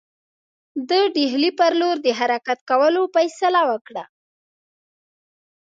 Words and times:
ده 0.89 0.99
د 1.07 1.11
ډهلي 1.15 1.51
پر 1.59 1.71
لور 1.79 1.95
د 2.01 2.07
حرکت 2.19 2.59
کولو 2.69 3.01
فیصله 3.15 3.61
وکړه. 3.71 4.03